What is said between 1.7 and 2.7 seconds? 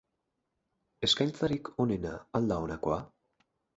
onena al da